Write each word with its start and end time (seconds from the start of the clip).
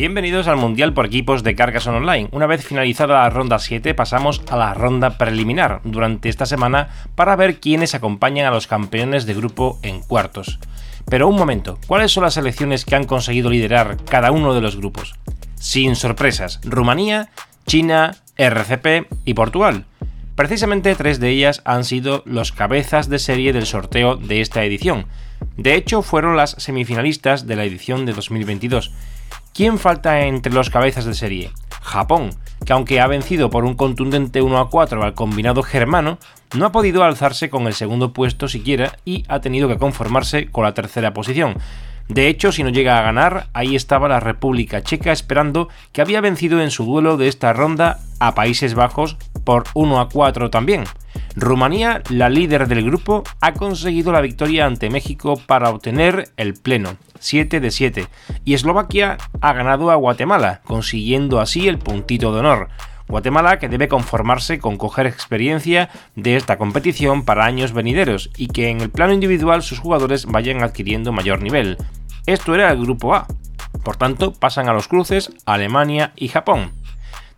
Bienvenidos 0.00 0.48
al 0.48 0.56
Mundial 0.56 0.94
por 0.94 1.04
equipos 1.04 1.42
de 1.42 1.54
Carcassonne 1.54 1.98
Online. 1.98 2.30
Una 2.32 2.46
vez 2.46 2.64
finalizada 2.64 3.20
la 3.20 3.28
ronda 3.28 3.58
7 3.58 3.92
pasamos 3.92 4.40
a 4.48 4.56
la 4.56 4.72
ronda 4.72 5.18
preliminar 5.18 5.82
durante 5.84 6.30
esta 6.30 6.46
semana 6.46 6.88
para 7.16 7.36
ver 7.36 7.60
quiénes 7.60 7.94
acompañan 7.94 8.46
a 8.46 8.50
los 8.50 8.66
campeones 8.66 9.26
de 9.26 9.34
grupo 9.34 9.78
en 9.82 10.00
cuartos. 10.00 10.58
Pero 11.04 11.28
un 11.28 11.36
momento, 11.36 11.78
¿cuáles 11.86 12.12
son 12.12 12.22
las 12.22 12.32
selecciones 12.32 12.86
que 12.86 12.96
han 12.96 13.04
conseguido 13.04 13.50
liderar 13.50 13.98
cada 14.06 14.30
uno 14.30 14.54
de 14.54 14.62
los 14.62 14.76
grupos? 14.76 15.16
Sin 15.56 15.94
sorpresas, 15.96 16.62
Rumanía, 16.64 17.28
China, 17.66 18.16
RCP 18.38 19.06
y 19.26 19.34
Portugal. 19.34 19.84
Precisamente 20.34 20.94
tres 20.94 21.20
de 21.20 21.28
ellas 21.28 21.60
han 21.66 21.84
sido 21.84 22.22
los 22.24 22.52
cabezas 22.52 23.10
de 23.10 23.18
serie 23.18 23.52
del 23.52 23.66
sorteo 23.66 24.16
de 24.16 24.40
esta 24.40 24.64
edición. 24.64 25.04
De 25.58 25.74
hecho, 25.74 26.00
fueron 26.00 26.38
las 26.38 26.52
semifinalistas 26.52 27.46
de 27.46 27.56
la 27.56 27.64
edición 27.64 28.06
de 28.06 28.14
2022 28.14 28.92
¿Quién 29.52 29.78
falta 29.78 30.20
entre 30.26 30.52
los 30.52 30.70
cabezas 30.70 31.04
de 31.04 31.14
serie? 31.14 31.50
Japón, 31.82 32.30
que 32.64 32.72
aunque 32.72 33.00
ha 33.00 33.06
vencido 33.08 33.50
por 33.50 33.64
un 33.64 33.74
contundente 33.74 34.42
1 34.42 34.58
a 34.58 34.70
4 34.70 35.02
al 35.02 35.14
combinado 35.14 35.62
germano, 35.62 36.18
no 36.56 36.66
ha 36.66 36.72
podido 36.72 37.02
alzarse 37.02 37.50
con 37.50 37.66
el 37.66 37.74
segundo 37.74 38.12
puesto 38.12 38.46
siquiera 38.48 38.96
y 39.04 39.24
ha 39.28 39.40
tenido 39.40 39.68
que 39.68 39.78
conformarse 39.78 40.46
con 40.46 40.64
la 40.64 40.74
tercera 40.74 41.12
posición. 41.12 41.56
De 42.08 42.28
hecho, 42.28 42.52
si 42.52 42.62
no 42.62 42.70
llega 42.70 42.98
a 42.98 43.02
ganar, 43.02 43.48
ahí 43.52 43.74
estaba 43.74 44.08
la 44.08 44.20
República 44.20 44.82
Checa 44.82 45.12
esperando 45.12 45.68
que 45.92 46.00
había 46.00 46.20
vencido 46.20 46.60
en 46.60 46.70
su 46.70 46.84
duelo 46.84 47.16
de 47.16 47.28
esta 47.28 47.52
ronda 47.52 47.98
a 48.18 48.34
Países 48.34 48.74
Bajos 48.74 49.16
por 49.44 49.64
1 49.74 50.00
a 50.00 50.08
4 50.08 50.50
también. 50.50 50.84
Rumanía, 51.36 52.02
la 52.10 52.28
líder 52.28 52.66
del 52.66 52.84
grupo, 52.84 53.22
ha 53.40 53.52
conseguido 53.52 54.12
la 54.12 54.20
victoria 54.20 54.66
ante 54.66 54.90
México 54.90 55.40
para 55.46 55.70
obtener 55.70 56.30
el 56.36 56.54
pleno, 56.54 56.96
7 57.20 57.60
de 57.60 57.70
7, 57.70 58.06
y 58.44 58.54
Eslovaquia 58.54 59.16
ha 59.40 59.52
ganado 59.52 59.90
a 59.90 59.94
Guatemala, 59.94 60.60
consiguiendo 60.64 61.40
así 61.40 61.68
el 61.68 61.78
puntito 61.78 62.32
de 62.32 62.40
honor. 62.40 62.68
Guatemala 63.10 63.58
que 63.58 63.68
debe 63.68 63.88
conformarse 63.88 64.58
con 64.58 64.76
coger 64.76 65.06
experiencia 65.06 65.90
de 66.14 66.36
esta 66.36 66.56
competición 66.58 67.24
para 67.24 67.44
años 67.44 67.72
venideros 67.72 68.30
y 68.36 68.46
que 68.46 68.68
en 68.68 68.80
el 68.80 68.90
plano 68.90 69.12
individual 69.12 69.62
sus 69.62 69.80
jugadores 69.80 70.26
vayan 70.26 70.62
adquiriendo 70.62 71.12
mayor 71.12 71.42
nivel. 71.42 71.76
Esto 72.26 72.54
era 72.54 72.70
el 72.70 72.80
grupo 72.80 73.14
A. 73.14 73.26
Por 73.84 73.96
tanto, 73.96 74.32
pasan 74.32 74.68
a 74.68 74.72
los 74.72 74.88
cruces 74.88 75.32
Alemania 75.44 76.12
y 76.16 76.28
Japón. 76.28 76.72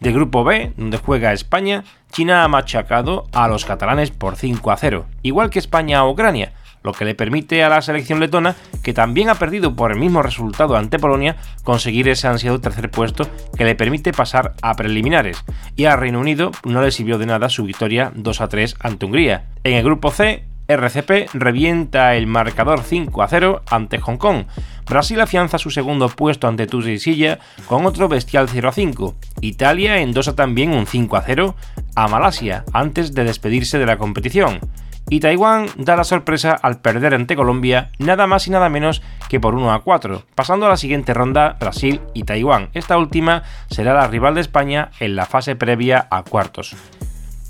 De 0.00 0.12
grupo 0.12 0.44
B, 0.44 0.72
donde 0.78 0.96
juega 0.96 1.34
España, 1.34 1.84
China 2.10 2.42
ha 2.42 2.48
machacado 2.48 3.26
a 3.32 3.48
los 3.48 3.66
catalanes 3.66 4.10
por 4.10 4.36
5 4.36 4.70
a 4.70 4.78
0, 4.78 5.04
igual 5.22 5.50
que 5.50 5.58
España 5.58 5.98
a 5.98 6.08
Ucrania, 6.08 6.54
lo 6.82 6.92
que 6.94 7.04
le 7.04 7.14
permite 7.14 7.62
a 7.62 7.68
la 7.68 7.82
selección 7.82 8.18
letona, 8.18 8.56
que 8.82 8.94
también 8.94 9.28
ha 9.28 9.34
perdido 9.34 9.76
por 9.76 9.92
el 9.92 9.98
mismo 9.98 10.22
resultado 10.22 10.74
ante 10.74 10.98
Polonia, 10.98 11.36
conseguir 11.64 12.08
ese 12.08 12.28
ansiado 12.28 12.62
tercer 12.62 12.90
puesto 12.90 13.28
que 13.58 13.66
le 13.66 13.74
permite 13.74 14.14
pasar 14.14 14.54
a 14.62 14.74
preliminares, 14.74 15.44
y 15.76 15.84
a 15.84 15.96
Reino 15.96 16.20
Unido 16.20 16.50
no 16.64 16.80
le 16.80 16.92
sirvió 16.92 17.18
de 17.18 17.26
nada 17.26 17.50
su 17.50 17.64
victoria 17.64 18.10
2 18.14 18.40
a 18.40 18.48
3 18.48 18.76
ante 18.80 19.04
Hungría. 19.04 19.44
En 19.64 19.74
el 19.74 19.84
grupo 19.84 20.10
C, 20.10 20.44
RCP 20.70 21.34
revienta 21.34 22.14
el 22.14 22.28
marcador 22.28 22.82
5 22.82 23.22
a 23.22 23.28
0 23.28 23.62
ante 23.68 23.98
Hong 23.98 24.18
Kong. 24.18 24.44
Brasil 24.88 25.20
afianza 25.20 25.58
su 25.58 25.70
segundo 25.70 26.08
puesto 26.08 26.46
ante 26.46 26.68
Silla 26.98 27.38
con 27.66 27.86
otro 27.86 28.08
bestial 28.08 28.48
0 28.48 28.68
a 28.68 28.72
5. 28.72 29.14
Italia 29.40 29.98
endosa 29.98 30.36
también 30.36 30.72
un 30.72 30.86
5 30.86 31.16
a 31.16 31.22
0 31.22 31.56
a 31.96 32.08
Malasia 32.08 32.64
antes 32.72 33.14
de 33.14 33.24
despedirse 33.24 33.78
de 33.78 33.86
la 33.86 33.98
competición. 33.98 34.60
Y 35.08 35.18
Taiwán 35.18 35.66
da 35.76 35.96
la 35.96 36.04
sorpresa 36.04 36.52
al 36.52 36.80
perder 36.80 37.14
ante 37.14 37.34
Colombia 37.34 37.90
nada 37.98 38.28
más 38.28 38.46
y 38.46 38.50
nada 38.50 38.68
menos 38.68 39.02
que 39.28 39.40
por 39.40 39.56
1 39.56 39.72
a 39.72 39.82
4, 39.82 40.24
pasando 40.36 40.66
a 40.66 40.68
la 40.68 40.76
siguiente 40.76 41.14
ronda 41.14 41.56
Brasil 41.58 42.00
y 42.14 42.22
Taiwán. 42.22 42.68
Esta 42.74 42.96
última 42.96 43.42
será 43.70 43.94
la 43.94 44.06
rival 44.06 44.36
de 44.36 44.42
España 44.42 44.92
en 45.00 45.16
la 45.16 45.26
fase 45.26 45.56
previa 45.56 46.06
a 46.12 46.22
cuartos. 46.22 46.76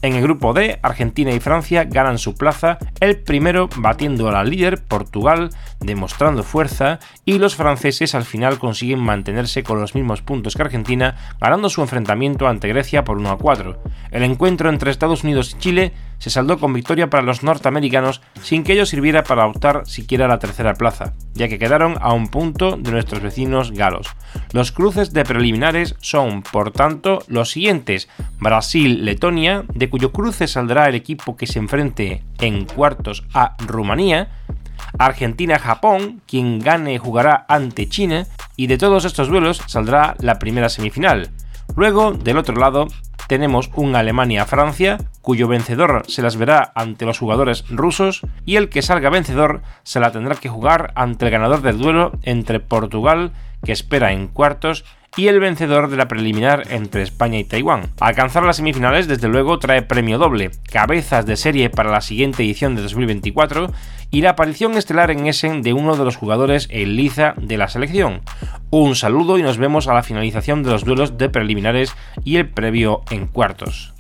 En 0.03 0.15
el 0.15 0.23
grupo 0.23 0.55
D, 0.55 0.79
Argentina 0.81 1.31
y 1.31 1.41
Francia 1.41 1.85
ganan 1.85 2.17
su 2.17 2.35
plaza, 2.35 2.79
el 3.01 3.19
primero 3.19 3.69
batiendo 3.77 4.31
a 4.31 4.33
la 4.33 4.45
líder 4.45 4.83
Portugal, 4.83 5.51
demostrando 5.79 6.43
fuerza, 6.43 7.01
y 7.27 7.39
los 7.39 7.55
franceses 7.55 8.15
al 8.15 8.25
final 8.25 8.59
consiguen 8.59 9.01
mantenerse 9.01 9.63
con 9.63 9.79
los 9.79 9.95
mismos 9.95 10.23
puntos 10.23 10.57
que 10.57 10.63
Argentina, 10.63 11.17
ganando 11.39 11.69
su 11.69 11.83
enfrentamiento 11.83 12.49
ante 12.49 12.69
Grecia 12.69 13.05
por 13.05 13.19
1 13.19 13.31
a 13.31 13.37
4. 13.37 13.83
El 14.11 14.23
encuentro 14.23 14.71
entre 14.71 14.91
Estados 14.91 15.23
Unidos 15.23 15.55
y 15.55 15.59
Chile 15.59 15.93
se 16.21 16.31
saldó 16.31 16.59
con 16.59 16.73
victoria 16.73 17.11
para 17.11 17.25
los 17.25 17.43
norteamericanos 17.43 18.21
sin 18.43 18.63
que 18.63 18.75
ello 18.75 18.87
sirviera 18.87 19.25
para 19.25 19.47
optar 19.47 19.83
siquiera 19.87 20.27
a 20.27 20.29
la 20.29 20.39
tercera 20.39 20.75
plaza, 20.75 21.15
ya 21.35 21.49
que 21.49 21.59
quedaron 21.59 21.97
a 22.01 22.13
un 22.13 22.29
punto 22.29 22.77
de 22.77 22.93
nuestros 22.93 23.23
vecinos 23.23 23.73
galos. 23.73 24.07
Los 24.53 24.71
cruces 24.71 25.13
de 25.13 25.25
preliminares 25.25 25.97
son, 26.01 26.43
por 26.43 26.71
tanto, 26.71 27.25
los 27.27 27.51
siguientes: 27.51 28.09
Brasil-Letonia, 28.39 29.65
de 29.75 29.91
cuyo 29.91 30.13
cruce 30.13 30.47
saldrá 30.47 30.89
el 30.89 30.95
equipo 30.95 31.37
que 31.37 31.47
se 31.47 31.59
enfrente 31.59 32.23
en 32.39 32.67
cuartos 32.67 33.25
a 33.33 33.57
Rumanía, 33.59 34.29
Argentina-Japón, 34.99 36.21
quien 36.27 36.59
gane 36.59 36.99
jugará 36.99 37.47
ante 37.49 37.89
China, 37.89 38.27
y 38.57 38.67
de 38.67 38.77
todos 38.77 39.07
estos 39.07 39.29
duelos 39.29 39.63
saldrá 39.67 40.17
la 40.19 40.39
primera 40.39 40.69
semifinal. 40.69 41.31
Luego, 41.77 42.13
del 42.13 42.37
otro 42.37 42.57
lado, 42.57 42.89
tenemos 43.31 43.71
un 43.77 43.95
Alemania-Francia, 43.95 44.99
cuyo 45.23 45.47
vencedor 45.47 46.03
se 46.09 46.21
las 46.21 46.35
verá 46.35 46.73
ante 46.75 47.07
los 47.07 47.21
jugadores 47.21 47.65
rusos, 47.69 48.23
y 48.45 48.57
el 48.57 48.69
que 48.69 48.83
salga 48.83 49.09
vencedor 49.09 49.63
se 49.85 50.01
la 50.01 50.11
tendrá 50.11 50.35
que 50.35 50.49
jugar 50.49 50.91
ante 50.97 51.27
el 51.27 51.31
ganador 51.31 51.63
del 51.63 51.79
duelo 51.79 52.11
entre 52.25 52.59
Portugal, 52.59 53.31
que 53.65 53.71
espera 53.71 54.11
en 54.11 54.27
cuartos, 54.27 54.85
y 55.17 55.29
el 55.29 55.39
vencedor 55.39 55.91
de 55.91 55.97
la 55.97 56.09
preliminar 56.09 56.65
entre 56.71 57.03
España 57.03 57.39
y 57.39 57.45
Taiwán. 57.45 57.91
Alcanzar 58.01 58.43
las 58.43 58.57
semifinales 58.57 59.07
desde 59.07 59.29
luego 59.29 59.61
trae 59.61 59.83
premio 59.83 60.19
doble, 60.19 60.51
cabezas 60.71 61.25
de 61.25 61.37
serie 61.37 61.71
para 61.71 61.93
la 61.93 62.01
siguiente 62.01 62.43
edición 62.43 62.75
de 62.75 62.83
2024 62.83 63.73
y 64.11 64.23
la 64.23 64.31
aparición 64.31 64.77
estelar 64.77 65.11
en 65.11 65.27
Essen 65.27 65.63
de 65.63 65.73
uno 65.73 65.97
de 65.97 66.05
los 66.05 66.17
jugadores 66.17 66.67
en 66.71 66.97
liza 66.97 67.35
de 67.37 67.57
la 67.57 67.69
selección. 67.69 68.23
Un 68.73 68.95
saludo 68.95 69.37
y 69.37 69.43
nos 69.43 69.59
vemos 69.59 69.89
a 69.89 69.95
la 69.95 70.05
finalización 70.05 70.63
de 70.63 70.71
los 70.71 70.85
duelos 70.85 71.19
de 71.19 71.29
preliminares 71.29 71.93
y 72.25 72.37
el 72.37 72.49
previo 72.49 73.03
en 73.11 73.27
cuartos. 73.27 73.93